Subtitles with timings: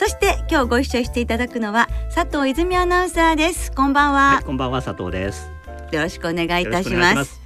[0.00, 3.70] そして今日ご一緒していただくのは佐藤泉アナウンサーです。
[3.70, 5.50] こんばんは、はい、こんばんは佐藤です。
[5.92, 7.39] よろしくお願いいたします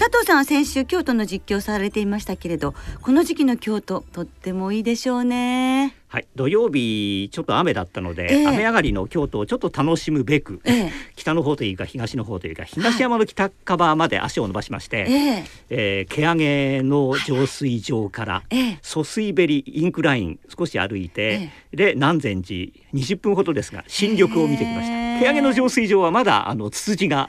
[0.00, 2.72] 佐藤さんは先週京都の実況されていましたけれど
[3.02, 5.94] この時期の京都とってもいいでしょうね。
[6.08, 6.26] はい。
[6.34, 25.20] 土曜日ちょっと雨だったので、えー、雨上がりの京都をちょっと楽しむべく、えー、北の方というか東の方というか東山の北側まで足を伸ばしまして、はい、えー、えー、毛上の浄水場から、え疎水ベリインクライン少し歩いて、で南禅寺20分ほどですが新緑を見てきました。
[25.20, 27.28] 毛上の浄水場はまだあのツツジが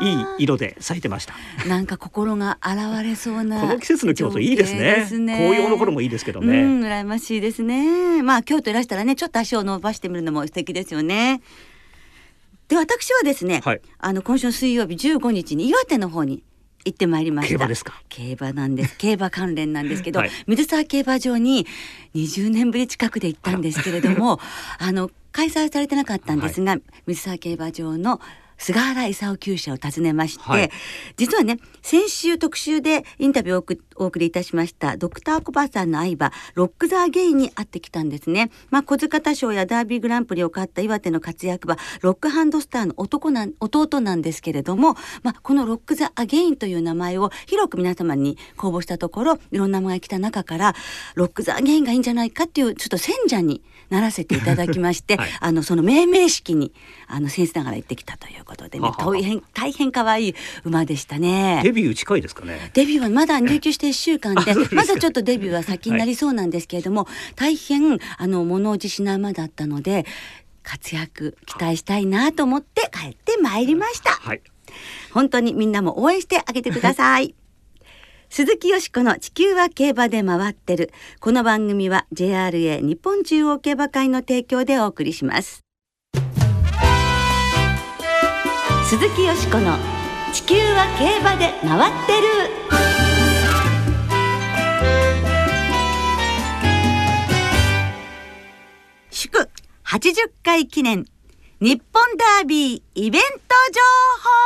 [0.00, 1.34] いい色で咲いてました。
[1.68, 3.60] なんか心が現れそうな。
[3.60, 5.06] この季節の京都いいですね。
[5.08, 6.62] 紅葉の頃もいいですけどね。
[6.62, 8.22] うん、羨ましいですね。
[8.22, 11.40] まあ京都いらしたらね、ちょっと足を伸ばしてみるのも素敵ですよね。
[12.68, 16.42] で、私はですね、はい、あの今週水曜日15日に岩手の方に
[16.84, 17.50] 行ってまいりました。
[17.50, 18.00] 競馬ですか？
[18.08, 18.96] 競馬なんです。
[18.98, 21.66] 競馬関連なんですけど、はい、水沢競馬場に
[22.14, 24.40] 20年ぶり近くで行ったんですけれども、
[24.78, 28.20] あの開催されてなかったんですが、はい、水沢競馬場の
[28.58, 30.70] 菅原勲厩舎を訪ねまして、はい、
[31.16, 33.62] 実はね先週特集でインタビューを
[33.98, 34.96] お送りいたしました。
[34.96, 38.50] ドクターコバさんの愛馬ロック・ザ・アゲインに会ってきたんですね。
[38.70, 50.74] まあ、不来方賞やダービーグランプリを勝った岩手の活躍馬ロックハンドスターの男なん弟なんですけれども、まあ、このロック・ザ・アゲインという名前を広く皆様に公募したところいろんな名前が来た中から
[51.14, 56.72] ロック・ザ・アゲインがいいんじゃないかっていうちょっと選者にならせていただきまして、はい、あのその命名式に
[57.06, 61.60] あの先生ながら行ってきたということでね大変大変可愛い馬でしたね。
[61.62, 62.70] デビュー近いですかね。
[62.74, 64.40] デビューはまだ入厩して1週間で
[64.74, 70.06] まだちょっとデビューは先になりそうなんですけれども、はい、大変あの物おじしない馬だったので
[70.62, 74.42] 活躍期待したいなと思って帰ってまいりました、はい、
[75.12, 77.34] 本当にみんなも応援してあげてください。
[78.28, 80.92] 鈴木よしこの地球は競馬で回ってる。
[81.20, 85.62] この番組は JRA 日本中央競馬会の提供でお送りします。
[88.88, 89.76] 鈴木よしこの
[90.32, 92.35] 地球は競馬で回ってる
[99.86, 101.06] 80回記念
[101.60, 103.28] 日本ダービーイベント
[103.72, 103.80] 情
[104.20, 104.36] 報。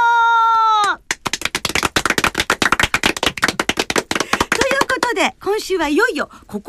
[5.10, 6.60] とで今週はいよいよ9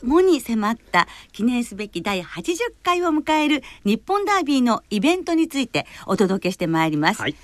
[0.00, 7.34] 日後に迫った記念すべき第80回を迎える日本ダービーのイベントについてお届けしてまいります、はい、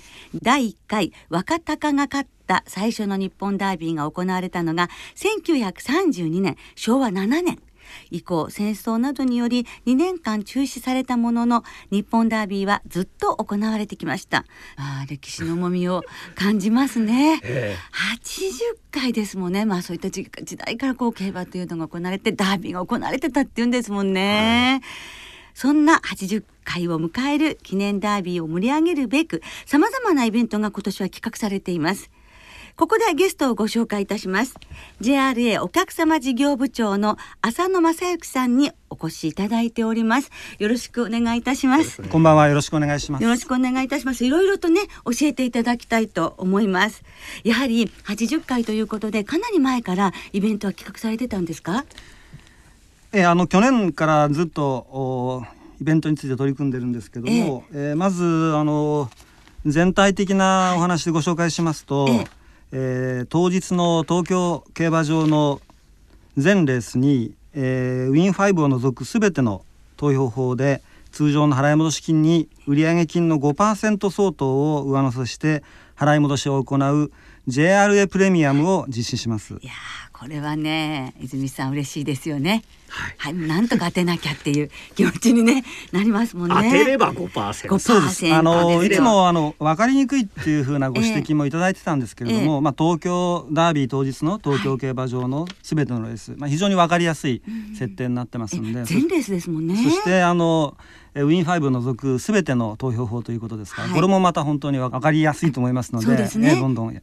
[0.41, 7.59] 第1回若隆が勝った最初の日本ダービーが行われたのが1932年昭和7年
[8.11, 14.45] 以降戦争などにより2年間中止されたものの日本ダービーはずっと行われてきました。
[14.77, 16.03] あ歴史の重みを
[16.35, 19.65] 感じますね、えー、80回ですもんね。
[19.65, 24.89] まあそういった時代からこう競馬というのが行われてダービーが行われてたっていうんですもんね、はい。
[25.53, 32.09] そんな80回を迎える記念ダービーを盛り上げるべく様々なイベントが今年は企画されています。
[32.79, 34.55] ここでゲストをご紹介いたします。
[35.01, 40.31] JRA お客様事業部長の浅野正幸さんにお越しいただいております。
[40.59, 42.01] よろしくお願いいたします。
[42.03, 42.47] こんばんは。
[42.47, 43.23] よろしくお願いします。
[43.25, 44.23] よろしくお願いいたします。
[44.23, 47.03] いろいろとね教えていただきたいと思います。
[47.43, 51.83] やはり80回ということでかなり前からイベントは企画されてたんですか？
[53.11, 55.43] えあの去年からずっと
[55.81, 57.93] イベントについて取り組んでるんですけども、ええ。
[57.93, 58.23] ー、まず
[58.55, 59.09] あの
[59.65, 62.38] 全体的なお話でご紹介しますと、え
[62.71, 65.61] えー、当日の東京競馬場の
[66.37, 69.63] 全レースに、えー、ウィン5を除くすべての
[69.97, 75.63] 投票法で通常の払い戻し金に売上金の5%相当を上乗せして
[75.97, 77.11] 払い戻しを行う
[77.47, 79.55] JRA プレミアムを実施します。
[80.19, 82.61] これはね泉さん嬉しいですよね。
[82.89, 85.63] はい、はい、なんとか当てなきゃっていう 気持ちにね
[85.93, 86.55] なりますもんね。
[86.55, 87.79] 当てれば五パーセント。
[87.79, 88.33] そうです。
[88.33, 97.41] あのいつもあの分かりにくいっていうふうなご指摘もいただいてたんですけれども、えー、まあ東京ダービー当日の東京競馬場のすべてのレース、はい、まあ非常に分かりやすい
[97.73, 98.83] 設定になってますんで。
[98.83, 99.81] 全レースですもんね。
[99.81, 100.75] そしてあの。
[101.15, 107.01] ウィンファイブを除くすべての投票法ということですから、はい、これもまた本当に分かりやすいと思いますので、ね、どんどん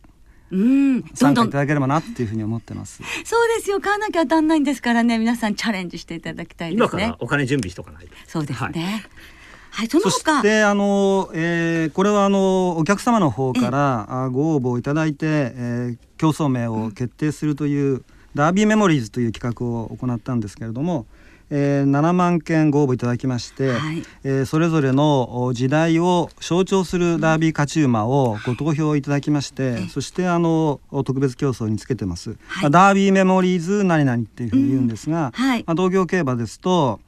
[0.50, 1.02] うん。
[1.14, 3.02] 参加いただければなっていうふうに思ってます。
[3.24, 3.80] そうですよ。
[3.80, 5.18] 買わなきゃ当たんないんですからね。
[5.18, 7.04] 皆さんチャレンジしていただきたいですね。
[7.04, 9.02] 今からお金準備しとかないそうですね、はい。
[9.70, 10.38] はい、その他。
[10.38, 18.04] してあの、えー、これはあのお客様の方からご応募いただいて、えー、競争名を決定するという、うん、
[18.34, 21.06] ダービーメモリーズという企画を行ったんですけれども、
[21.50, 37.00] えー、7万件ご応募いただきまして、はい、えー、それぞれの時代を象徴するダービー勝ち馬をご投票いただきまして、うん、そしてあの特別競争につけてます、はい、ダービーメモリーズ何々っていうふうに言うんですが、うんはい、まあ、同業競馬ですと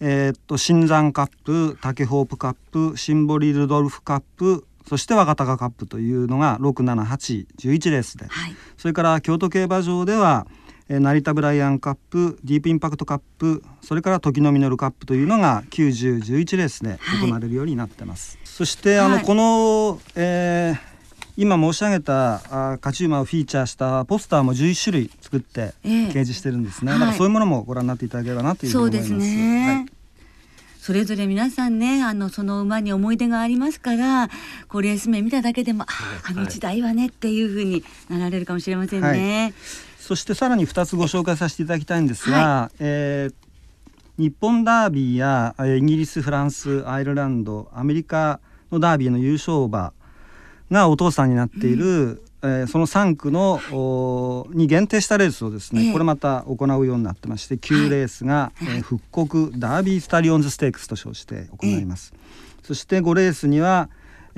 [0.00, 10.46] えー、っと新山カップ竹ホープカップシンボリルドルフカップそして若鷹カップというのが67811レースで、はい、それから京都競馬場では
[10.88, 20.78] 成田ブライアンカップディープインパクトカップそれから時の実るカップというのが9011レースで行われるようになってます、はい、そしてあの、はい、この、えー、
[21.36, 29.08] 今申し上げたあ勝ち馬をフィーチャーしたポスターも11種類作って掲示してるんですね、えー、だからそういうものもご覧になっていただければなというふうに思います。
[29.08, 29.96] そうですね、はい。
[30.86, 34.28] それぞれ皆さんねあのその馬に思い出がありますから
[34.68, 35.86] こうレース名見ただけでもあ
[36.22, 39.42] あの時代はねっていうふうになられるかもしれませんね。
[39.42, 39.52] はい、
[40.06, 48.38] そしてさらに2つご紹介させていただきたいんですが、はい、えー、日本ダービーやイギリスフランスアイルランドアメリカ
[48.70, 49.92] のダービーの優勝馬
[50.70, 52.20] がお父さんになっている、うん。
[52.42, 62.14] えー、その3区の、はい、に限定したレースをですね、えー、これまた行うようになってまして9レースが、はい、えー、復刻ダービースタリオンズステークスと称して行います。
[62.14, 63.88] えー、そして5レースには、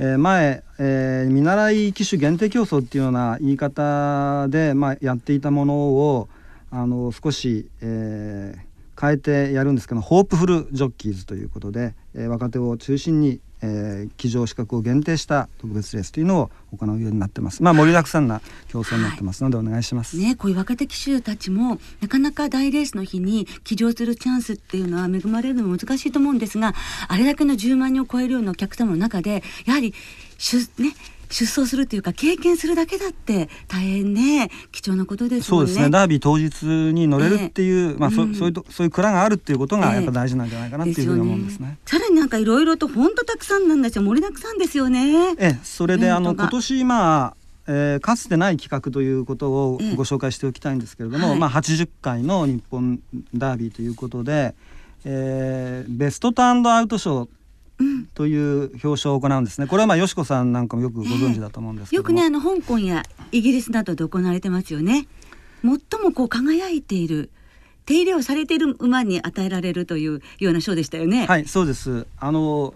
[0.01, 6.29] えー、前、えー、見習い機種限定競争っていうような言い方で、まあ、やっていたものを
[6.71, 17.63] あの少し、えー、変えてやるんですけどホープフルジョッキーズということで、え、若手を中心にえー、騎乗資格を限定した特別レースというのを行うようになってます。
[17.63, 20.17] まあ盛りだくさんな競争になってますのでお願いします。
[20.17, 26.75] はい、ね、こういう若手騎手たちもなかなか大レースの日に騎乗するチャンスっていうのは恵まれるのも難しいと思うんですが、
[27.09, 29.93] あれだけの10万人を超えるようなお客様の中でやはり
[30.79, 30.95] ね
[31.29, 34.51] 出走するというか経験するだけだって大変ね。
[34.73, 35.91] 貴重なことです、ね、そうですね。
[35.91, 41.79] ダービー当日に乗れるっていう、えー、まあそ,、うそういうそういう蔵があるっていうことがやっぱ大事なんじゃないかなっていうふうに思うんですね。
[41.87, 44.03] さらになんかいろいろと本当たくさんなんですよ。
[44.03, 45.35] 盛りだくさんですよね。
[45.39, 45.59] ええ。
[45.63, 47.35] それであの今年今
[47.71, 52.99] えー、かつてない企画ということをご紹介しておきたいんですけれども、えはい、まあ、80回の日本
[53.35, 54.55] ダービーということで、
[55.05, 57.29] えー、ベストターンドアウト賞
[58.19, 59.69] という表彰を行うんですね。
[59.69, 65.07] これはまあよしこさんなんかもよくご存知だと思うんですけど、えー、よくねあの香港やイギリスなどで行われてますよね。
[65.63, 67.31] 最もこう輝いている
[67.87, 71.27] 手入れをされている馬に与えられるというような賞でしたよね。
[71.27, 72.09] はい、そうです。
[72.19, 72.75] あの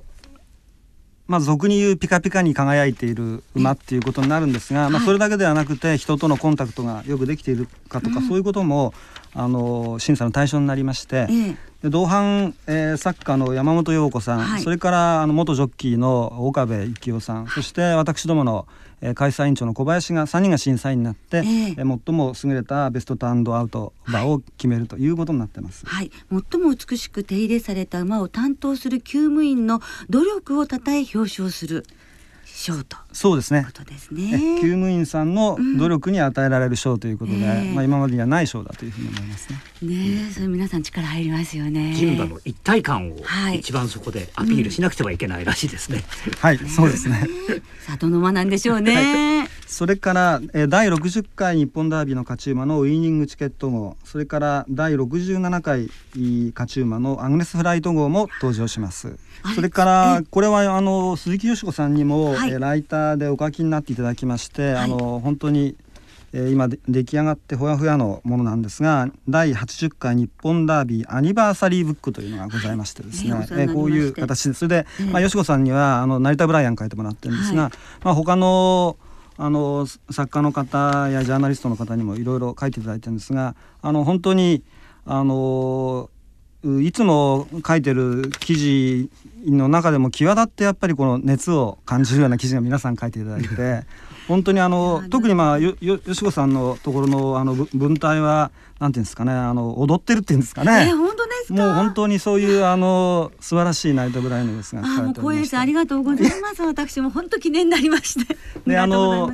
[1.26, 8.92] まあ、俗に言うピカピカに輝いている馬っていうことになるんですが、まあ、それだけではなくて人とのコンタクトがよくできているかとか、そういうことも
[9.34, 18.68] あの審査の対象になりまして、で同伴、えー、作家の山本陽子さん、はい、それからあの元ジョッキーの岡部幸雄さん、そして私どもの、
[19.00, 31.84] えー、開催委員長の小林が3人が審査員になって、えー、えー、最も優れたベストターンドアウト馬を決めるということになってます、はい、最も美しく手入れされた馬を担当する厩務員の努力をたたえ表彰する。
[32.44, 33.64] 賞とそうですね。
[33.66, 34.58] ことですね。
[34.60, 39.60] 厩務員さんの努力に与えられる賞ということで、うん、まあ今までにはない賞だというふうに思いますね。
[39.82, 41.92] ね、うん、それ皆さん力入りますよね。
[41.94, 43.16] 人馬の一体感を
[43.54, 46.04] 一番そこでアピールしなくてはいけないらしいですね、
[46.40, 47.26] はい、そうですね。
[47.86, 55.88] さあどの馬なんでしょうね、はい、それから、えー、第60回日本ダービーの勝ち馬のウイニングチケット号それから第67回
[56.50, 59.16] 勝ち馬のアグネスフライト号も登場します。
[59.54, 65.74] それからこれはあの鈴木よしこさんにも、はい、ライターでお書きになっていただきまして、はい、あの本当に、
[66.34, 77.70] えー、今出来上がってほやほやのものなんですが第80回日本ダービーアニバーサリーブックというのがございましてですね、はい、えー、こういう形でそれで、えー、まあ、よしこさんにはあの成田ブライアン書いてもらってるんですが、
[78.04, 78.96] まあ、他の
[79.44, 84.62] あの作家の方やジャーナリストの方にもいろいろ書いていただいてるんですがあの本当に
[85.04, 86.08] あの
[86.80, 89.10] いつも書いてる記事
[89.46, 93.84] の中でも際立ってやっぱりこの熱を感じるような記事が皆さん書いていただいて
[94.28, 100.88] 本当にあの特にまあよよしこさんのところのあの文体はなんていうんですかねあの踊ってるっていうんですかね。
[100.90, 105.56] えー、本当ですもう本当にそういうあの素晴らしいナイトブライのですがあもう光栄です。
[105.56, 106.62] ありがとうございます。
[106.62, 108.36] 私も本当記念になりまして。
[108.66, 109.32] であの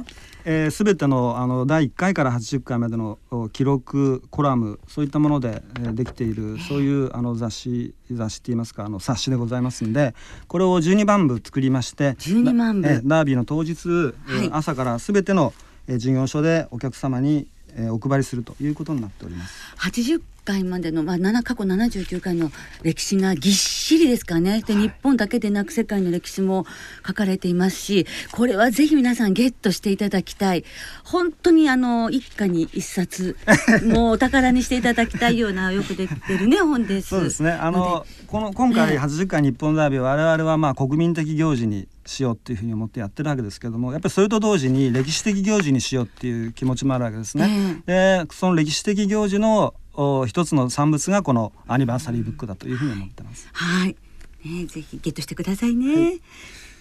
[0.50, 3.18] えー、全てのあの第1回から80回までの
[3.52, 10.14] 記録コラムそういったもので、えー、できているそういうあの雑誌雑誌って言いますかあの冊子でございますんで
[10.46, 14.12] これを12万部作りまして12万部、えー、ダービーの当日、は
[14.42, 15.52] い、朝から全ての
[15.88, 19.74] えー、事業所でお客様に、えー、お配りするということになっております。
[19.78, 22.50] 80回までの、まあ、7過去79回の
[22.82, 24.62] 歴史がぎっしりですかね。
[24.62, 26.64] で、はい、日本だけでなく世界の歴史も
[27.06, 30.64] 書かれていますしこれはぜひ皆さんゲットしていただきたい。
[31.04, 33.36] 本当にあの一家に一冊
[33.84, 37.08] もうお宝にしていただきたいようなよくできてるね 本です。
[37.08, 37.50] そうですね。
[37.50, 47.82] あのこの今回80回日本ダービー我々はまあ国民的行事にしようっていうふうに思ってやってるわけですけどもやっぱりそれと同時に歴史的行事にしようっていう気持ちもあるわけですね。
[47.86, 49.74] でその歴史的行事の
[50.26, 53.48] 一つの産物がこのアニバーサリーブックだというふうに思ってます。
[53.52, 53.96] はい、
[54.44, 56.04] ね、ぜひゲットしてくださいね。
[56.04, 56.20] はい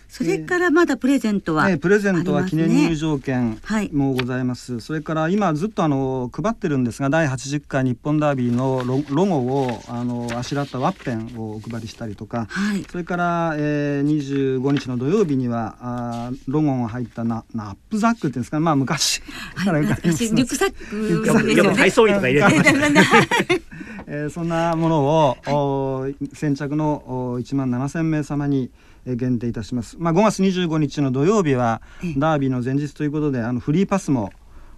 [0.10, 3.60] それからまだプレゼントは、えー、プレゼントは記念入場券
[3.92, 23.68] もございます、はい、それから今ずっとあの配ってるんですが第80回日本ダービーのロロゴをあのあしらったワッペンをお配りしたりとか、はい、それから、えー、25日の土曜日にはあロゴが入ったナナップザックっていうんですかまあ昔から、はい、リュックサックよく体操着とか入れてました
[24.10, 28.72] えー、そんなものを、はい、先着の1万7千名様に
[29.16, 29.96] 限定いたします。
[30.00, 31.82] まあ、5月25日の土曜日は
[32.18, 34.32] ダービーの前日ということであのフリーパスも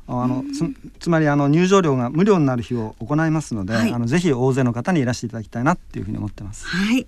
[0.07, 6.65] あのつつまりあの入場料が無料になる日を行いますので、はい、あのぜひ大勢の方にいらしていただきたいなっていうふうに思ってます。
[6.65, 7.05] はい。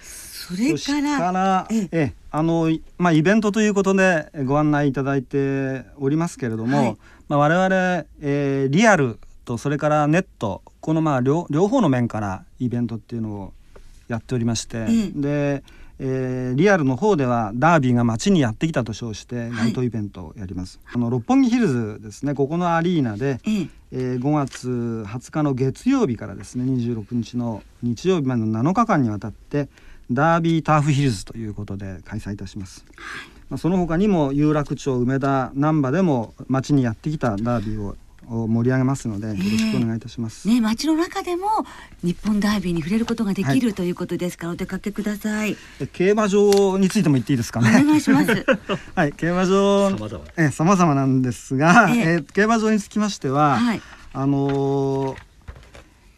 [0.00, 6.96] それからええあのまあイベントということでご案内いただいておりますけれども、はい、
[7.28, 13.52] まあ我々、えー、リアルとそれからネットこのまあ両両方の面からイベントっていうのを
[14.08, 15.62] やっておりまして、で。
[15.98, 23.68] えー、リアルの方ではダービーが街にやってきたと称してナイトイベントをやります、はい、あの六本木ヒルズですねここのアリーナで、ええ。
[23.92, 29.68] えー、5月20日の月曜日からですね26日の日曜日までの7日間にわたって
[30.10, 37.96] ダービーターフヒルズということで開催いたします、はい、まあ、その他にも有楽町梅田難波でも街にやってきたダービーを
[38.28, 40.48] を盛り上げますのでよろしくお願いいたします。
[40.48, 41.46] えー、ね街の中でも
[42.02, 45.56] 日本ダービーに触れることができる、はい、ということですからお出かけください。
[45.92, 47.68] 競馬場についても言っていいですかね？
[47.82, 48.46] お願いします。
[48.94, 55.26] はい競馬場え様々なんですが、えー、えー、競馬場につきましては、はい、あのー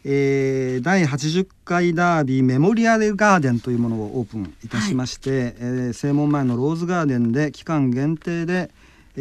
[0.05, 8.71] えー、第80回ダービーメモリアルガーデンというものをオープンいたしまして、はい、えー、正門前のローズガーデンで期間限定で、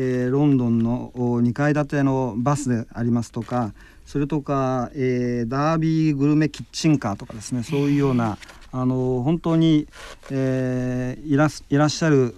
[0.01, 3.73] えー、ロンドンの2階建てのバスでありますとか
[4.07, 8.39] それとか、えー、ダービーグルメキッチンカーとかですねそういうような
[8.71, 9.89] あの本当に、
[10.31, 12.33] えー、いらっしゃる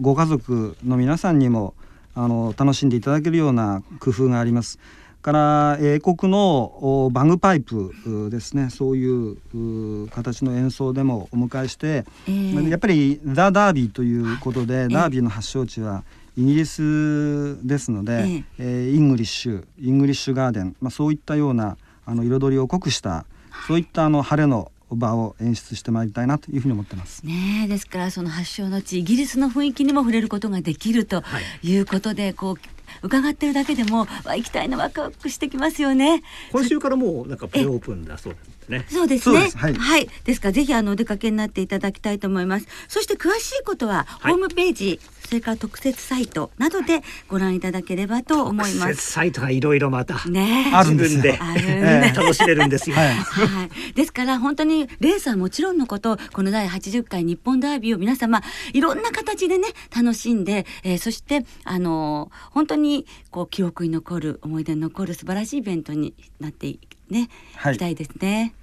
[0.00, 1.72] ご家族の皆さんにも
[2.14, 4.78] あの楽しんでいただけるような工夫があります。
[5.22, 16.02] から英国のバグパイプですねそういう形の演奏でもお迎えして、えー、やっぱりザ・ダービーということで、ダービーの発祥地は
[16.36, 23.26] イギリスですので、えええー、 English English garden、まあ、そういったようなあの彩りを濃くした
[23.66, 27.24] そういったあの晴れの場を演出してまいりたいなというふうに思ってます。
[27.24, 31.22] ねですからその発祥の地イギリスの雰囲気にも触れることができると
[31.62, 32.56] いうことで、はい、こう
[33.02, 36.22] 伺ってるだけでもわ行きたいなワクワクしてきますよね。
[36.50, 38.51] 今週からもうなんかプレオープンだそうです。
[38.68, 38.86] ね。
[38.88, 39.50] そうですね。
[39.54, 42.66] はい、はい、ですからぜひあのお出かけになっていただきたいと思います。
[42.88, 48.78] そして詳しいことはホームページ、はい、それから特設サイトなどでご覧いただければと思います。
[48.80, 52.96] 特設サイトがいろいろまたねあるんですで、あるん楽しめるんですよ。
[52.96, 53.92] はい、はい。
[53.94, 58.42] ですから本当にレースはもちろんのことこの第80回日本ダービーを皆様
[58.72, 66.76] いろんな形でね楽しんで、えー、そしてあのー、本当にこう記憶に残る思い出に残る素晴らしいイベントになって
[67.10, 68.54] ね、はい、いきたいですね。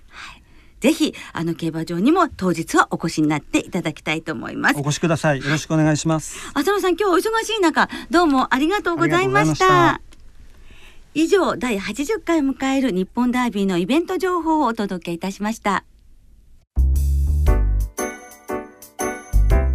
[0.80, 4.78] ぜひあの競馬場にも当日はお越しになっていただきたいと思います。
[4.78, 5.40] お越しください。
[5.40, 6.38] よろしくお願いします。
[6.54, 10.02] 浅野さん今日お忙しい中どうもありがとうございました。
[11.14, 15.84] 以上第80回を迎える日本ダービーのイベント情報をお届けいたしました。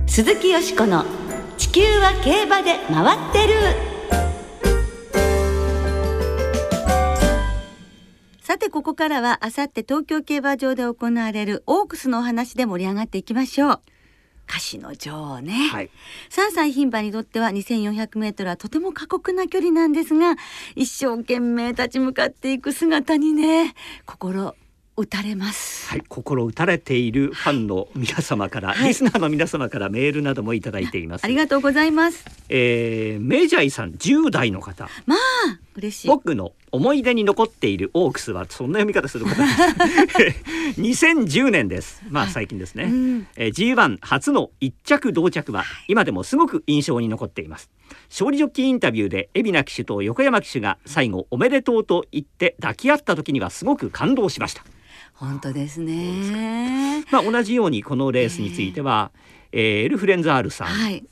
[0.06, 1.04] 鈴木よしこの
[1.58, 3.93] 地球は競馬で回ってる
[8.44, 13.80] さてここからはあさって東京競馬場で行われるオークスのお話で盛り上がっていきましょう。
[14.46, 15.90] 歌詞の女王ね、はい、
[16.28, 20.36] 3歳牝馬にとっては2400メートルはとても過酷な距離なんですが
[20.76, 23.74] 一生懸命立ち向かっていく姿にね
[24.04, 24.54] 心
[24.98, 31.24] 打たれます、はい、心打たれているファンの皆様から、はい、リスナーの皆様からメールなどもいただいています。
[31.24, 34.90] ありがとうございます、えー、メジャイさん10代の方。
[35.06, 35.18] まあ
[35.76, 36.08] 嬉しい。
[36.08, 39.36] 僕の思い出に残っているオークスはそんな読み方すること
[40.80, 42.02] 2010 年です。
[42.08, 47.70] まあ最近ですね、はいうん、え G1 初の一着同着は今でもすごく印象に残っています。
[48.08, 54.64] 勝利ジョッキーインタビューで海老名騎手と横山騎手が最後おめでとうと言って抱き合った時にはすごく感動しました。
[55.14, 57.04] 本当ですね。
[57.10, 59.12] まあ同じようにこのレースについては、
[59.52, 61.04] えー、エルフレンザールさん、はい、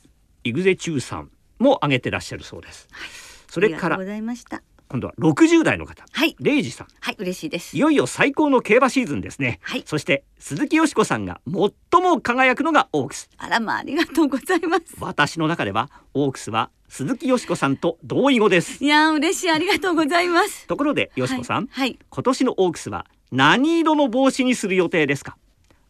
[0.43, 3.09] イグゼチューさんも挙げてらっしゃるそうです、はい、
[3.53, 7.77] それから今度は60代の方、はい、レイジさん、はい、嬉しいです。
[7.77, 9.59] いよいよ最高の競馬シーズンですね。
[9.61, 13.29] はい、そして鈴木よしこさんが最も輝くのがオークス。
[13.37, 14.95] あらまあ、ありがとうございます。
[14.99, 18.83] 私の中ではオークスは鈴木よしこさんと同意語です。
[18.83, 20.65] いや嬉しい、ありがとうございます。
[20.65, 25.37] ところでよしこさん、はい、はい、今年のオークスは何色の帽子にする予定ですか？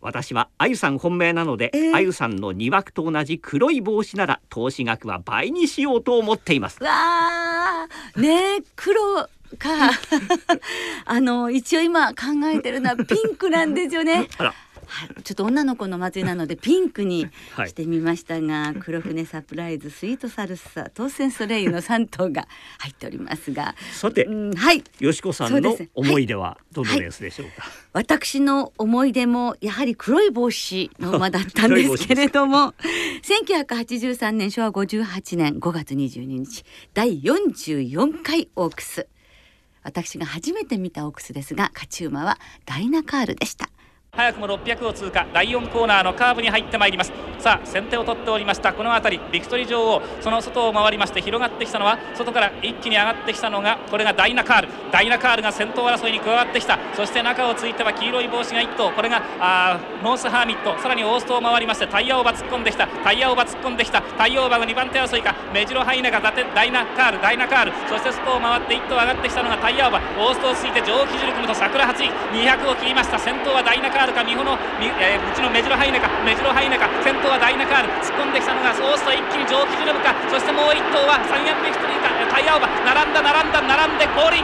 [0.03, 6.83] 私はあゆさん本命なので、えー、あゆさんの2枠と同じ黒い帽子なら投資額は倍にしようと思っています。
[6.83, 7.87] わあ
[8.19, 9.69] ね黒か。
[11.05, 12.15] あの一応今考
[12.53, 14.27] えてるのはピンクなんですよね
[14.87, 17.27] はい、ちょっと女の子の祭りなので ピンクに
[17.67, 22.47] してみましたが、はい、黒船サプライズスイートサルサ当選ソレイユの3頭が
[22.79, 23.75] 入っておりますが。
[23.91, 24.83] さて、うん、はい。
[24.99, 32.73] 淑子さんの思い出はどのレースでしょうか、はい、私の思い出もやはり黒い帽子の馬だったんですけれども
[33.23, 36.63] 1983年昭和58年5月22日
[36.93, 39.07] 第44回オークス。
[39.83, 43.69] 私が初めて見たオークスですが勝ち馬はダイナカールでした
[44.15, 45.25] 早くも600を通過。
[45.33, 47.11] 第4コーナーのカーブに入ってまいります。
[47.39, 48.71] さあ先手を取っておりました。
[48.71, 54.67] この辺りビクトリー女王その外を回りまして広がってきたのは外から一気に上がってきたのがこれがダイナカール。
[54.91, 56.77] ダイナカールが先頭争いに加わってきた。
[56.95, 58.91] そして中をついては黄色い帽子が1頭。
[58.91, 60.79] これがあノースハーミット。
[60.79, 62.87] さらにオーストを回りましてタイヤオーバー突っ込んできた。
[62.87, 64.03] タイヤオーバー突っ込んできた。
[64.03, 65.33] タイヤオーバーが2番手争いか。
[65.51, 67.21] メジロハイネがダイナカール。
[67.21, 67.73] ダイナカール。
[67.89, 70.23] そして外を回って1頭上がってきたのがタイヤオーバー。
[70.23, 72.07] オーストをついて上気ジルクムと桜発位。
[72.31, 73.17] 200を切りました。
[73.17, 74.02] 先頭はダイナカール。
[74.11, 82.67] か美穂のえー、うちのメジロハイネかメジロハイネか先頭はダイナカール突っ込んできたのがソースと一気に蒸気ジルムかそしてもう1頭はサンヤンビクトリーかタイヤオーバ。
[82.67, 84.43] ー並んだ並んだ並んで降臨。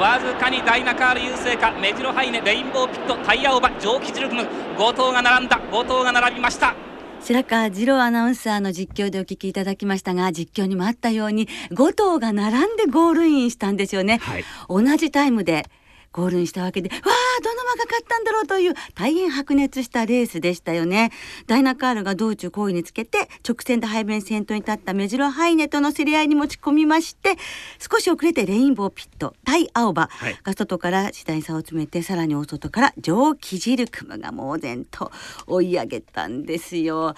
[0.00, 6.74] わずかにダイナカール優勢かメジロハイネレインボーピットタイヤオーバー蒸気ジルム5頭が並んだ5頭が並びました。
[7.22, 15.66] 白川次郎アナウンサーの実況でお聞きいただきましたが実況にもあったように5頭が並んでゴールインしたんですよね、はい、同じタイムで
[16.12, 21.10] ゴールインしたわけでわあどの馬が勝ったんだろうという大変白熱したレースでしたよね。
[21.46, 27.36] ダイナカールが道中好位につけて直線で背面先頭に立ったメジロハイネとの競り合いに持ち込みまして
[27.78, 30.10] 少し遅れてレインボーピット対青葉
[30.42, 35.10] が外から次第差を詰めてさらに大外から上ルクムが猛然と
[35.46, 37.14] 追い上げたんですよ。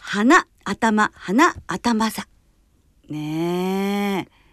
[0.00, 2.26] 鼻頭鼻頭さ
[3.08, 4.44] ねえ。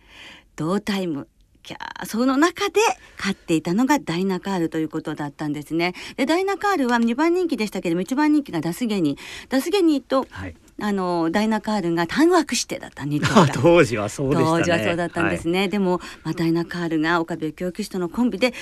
[0.56, 1.28] 同タイム
[1.62, 2.06] キャー。
[2.06, 2.80] その中で
[3.18, 5.94] 勝っていたのがダイナカールということだったんですね。
[6.18, 9.20] でダイナカールは2番人気でしたけども1番人気がダスゲニー。
[9.50, 13.48] ダスゲニーと、はい、あのダイナカールが単枠してだった2頭。
[13.62, 18.54] 当時はそうでした、ね、当時はそうだったんですね、はい、でも、まあ、ダイナカールが岡部教育士とのコンビで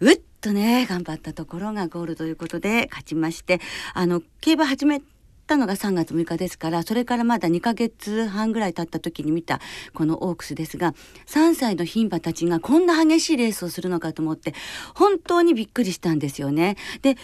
[0.00, 3.60] うっとね頑張ったところがゴールということで勝ちまして
[3.94, 5.00] あの競馬始め
[5.42, 9.60] ったのが3月6日ですからそれからまだ2ヶ月半ぐらい経った時に見た
[9.92, 10.94] このオークスですが
[11.26, 14.54] 3歳の牝馬たちがこんな激しいレースをするのかと思って
[14.94, 16.76] 本当にびっくりしたんですよね。
[17.02, 17.16] で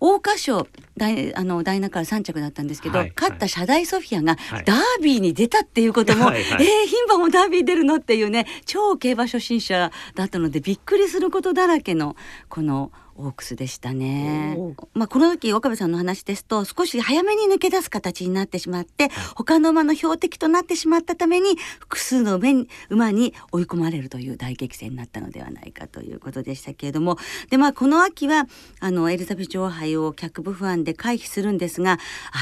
[0.00, 12.14] 桜花賞大あのから3着だったんですけど、はい、勝ったシャダイソフィアがダービーに出たっていうことも、はいはい、えー、牝馬もダービー出るのっていうね超競馬初心者だったのでびっくりすることだらけの
[12.48, 14.56] このオークスでしたね。
[14.94, 22.40] まあこの時岡部さんの話ですと少し早めに抜け出す形になってしまって、他の馬の標的となってしまったために複数の
[22.88, 27.18] 馬に追い込まれるという大激戦になったのではないかということでしたけれども
[27.50, 28.46] でまあこの秋は
[28.80, 31.98] あのエリザベス女王杯を脚部不安で回避するんですが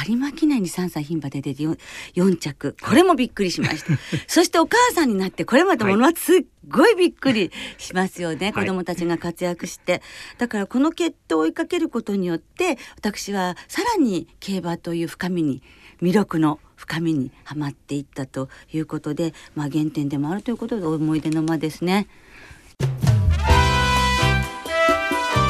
[0.07, 1.79] 有馬記念に3歳牝馬で出て 4,
[2.15, 3.93] 4着これもびっくりしました。
[4.27, 10.03] そしてお母さんになってこれまでものすっごいびっくりしますよね、子供たちが活躍して。
[10.39, 15.63] だからこの決闘を追いかけることによって私はさらに競馬という深みに
[16.03, 22.07] 魅力の深みにはまっていったということで、まあ、原点でもあるということで思い出の間ですね。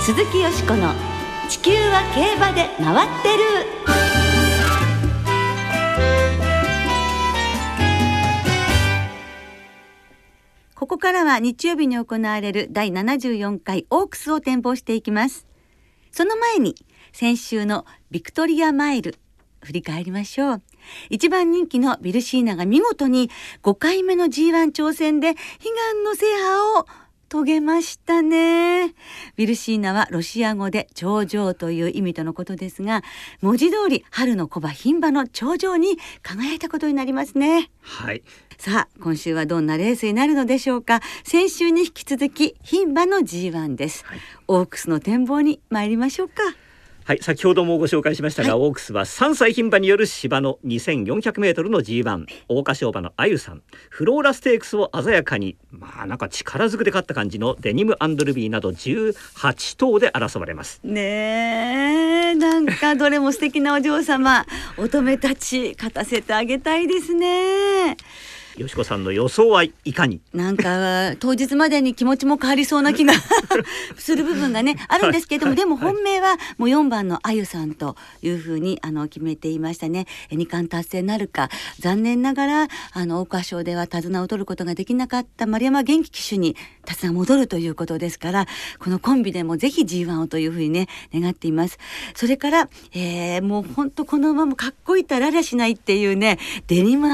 [0.04, 0.94] 鈴木よしこの
[1.48, 3.95] 地球は競馬で回ってる
[10.76, 15.46] ここからは日曜日に行われる第74回オークスを展望していきます。
[16.12, 16.74] その前に
[17.12, 19.18] 先週のビクトリアマイル
[19.62, 20.62] 振り返りましょう。
[21.08, 23.30] 一番人気のビルシーナが見事に
[23.62, 25.34] 5回目の G1 挑戦で悲
[25.94, 26.86] 願の制覇を
[27.28, 28.94] 遂げましたね。
[29.36, 33.02] ビルシーナはロシア語で頂上という意味とのことですが、
[33.40, 37.70] 文字通り春の小馬牝馬の頂上に輝いたことになりますね。
[37.80, 38.22] はい。
[38.58, 41.00] さあ、今週はどんなレースになるのでしょうか。
[41.24, 44.04] 先週に引き続き牝馬の G1 です。
[44.06, 46.42] はい、オークスの展望に参りましょうか。
[47.06, 53.62] はい先ほどもご紹介しましたが、はい、オークスは3歳牝馬による芝の2400メートルの G1 桜花賞馬のあゆさん。
[53.90, 60.80] フローラステークスを鮮やかにまあなんか力ずくで勝った感じのデニムアンドルビーなど18頭で争われます。
[60.82, 64.44] ねえなんかどれも素敵なお嬢様
[64.76, 67.96] 乙女たち勝たせてあげたいですね
[68.56, 70.22] よしこさんの予想はいかに？
[70.32, 73.12] なんか当日までに気持ちも変わりそうな気が
[73.98, 80.06] する部分がね あるんですけれども、はい、でも本命はもう4番のあゆさんというふうにあの決めていましたね。
[80.30, 81.50] 二冠達成なるか。
[81.80, 88.46] 残念ながらあの桜花賞では手綱を取ることができなかった丸山元気騎手に手綱戻るということですから
[88.78, 91.78] このコンビでもぜひ G1 をというふうにね願っています。
[92.14, 96.38] それから、えー、もう本当この馬もかっこいいたららしないっていうね
[96.68, 97.08] デニム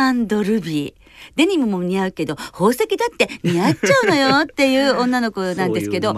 [0.44, 1.01] ルビー
[1.36, 6.14] デニムも似合うけど宝石だって似合っちゃうのよっていう女の子なんですけど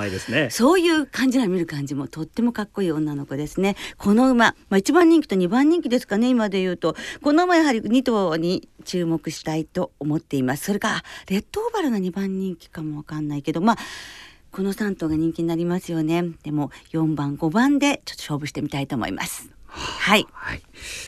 [0.50, 3.76] そういう感じな見る感じもとってもかっこいい女の子ですね。
[3.96, 6.96] この馬、まあ、1番人気と2番人気ですかね今で言うと。
[7.22, 10.64] この馬やはり2頭に注目したいと思っています。
[10.64, 13.76] それからレッドオーバルが2番人気かもわかんないけどまあ
[14.50, 16.24] この3頭が人気になりますよね。
[16.42, 20.62] でも4番5番でちょっと勝負してみたいと思いますはい、はい、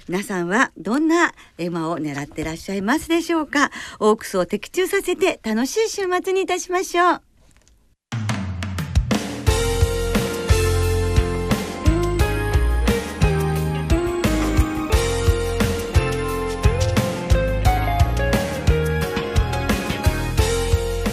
[0.09, 3.71] 皆さんはどんな絵馬を狙ってらっしゃいますでしょうか？
[4.01, 7.23] オークスを的中させて楽しい週末にいたしましょう。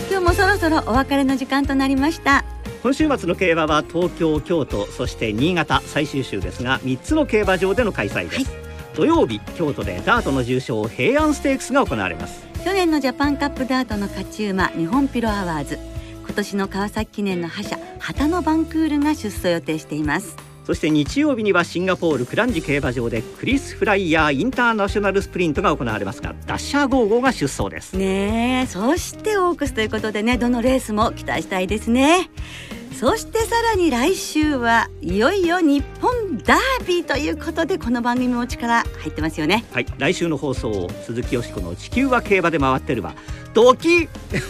[0.10, 2.46] 今日もそろそろお別れの時間となりました。
[2.84, 12.46] 今週末の競馬は東京京都そして新潟最終週ですが3つの競馬場での開催です、はい、土曜日京都でダートの重賞平安ステークスが行われます。
[12.64, 15.80] 去年のジャパンカップダートの勝ち馬日本ピロアワーズ。
[16.24, 27.94] 今年の川崎記念の覇者旗のバンクールが出走予定していますそして日曜日にはシンガポールクランジ競馬場でクリス・フライヤーインターナショナルスプリントが行われますがダッシャー55が出走です。
[27.98, 32.30] ねそしてオークスということでねどのレースも期待したいですね。
[32.94, 39.66] そしてさらに来週はいよいよ日本ダービーということでこの番組も力入ってますよね。
[39.74, 43.16] はい来週の放送鈴木よしこの地球は競馬で回ってるわ。
[43.54, 44.08] ドキ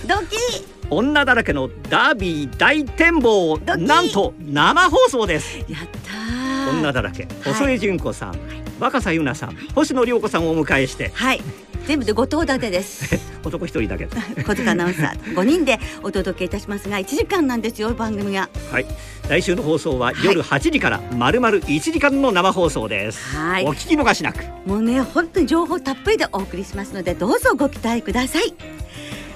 [0.08, 5.60] ドキ女だらけのダービー大展望なんと生放送です。
[5.60, 5.68] やっ
[6.04, 7.28] た女だらけ。
[7.44, 8.40] 細江純子さん、はい、
[8.80, 11.10] 若狭優奈さん、はい、星野涼子さんをお迎えして。
[11.14, 11.42] はい。
[11.86, 13.20] 全部で5頭立てです。
[13.44, 14.08] 男一人だけ。
[14.44, 18.50] 小塚アナウンサー5人でお届けいたしますが1時間なんですよ番組が。
[18.72, 18.86] はい。
[19.30, 23.36] 来週の放送は夜8時からまるまる1時間の生放送です。
[23.36, 23.66] はい。
[23.66, 24.44] お聞き逃しなく。
[24.66, 28.54] もうね本当に情報たっぷりでお送りしますのでどうぞご期待ください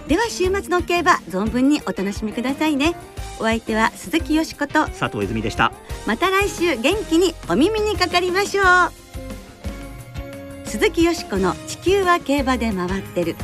[0.08, 2.96] では週末の競馬存分にお楽しみくださいね。
[3.40, 5.74] お相手は鈴木よしこと佐藤泉でした。
[6.06, 8.66] また来週元気にお耳にかかりましょう。
[10.66, 13.36] 鈴木よしこの地球は競馬で回ってる。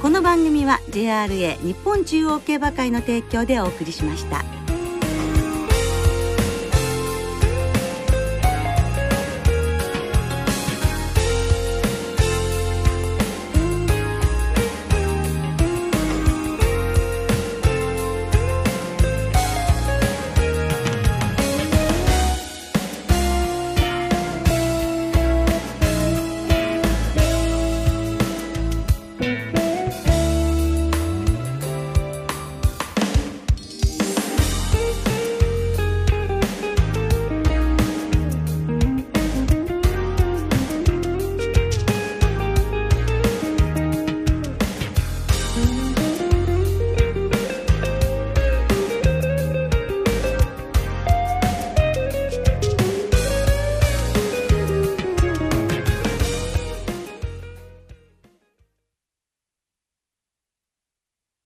[0.00, 4.61] この番組は JRA 日本中央競馬会の提供でお送りしました。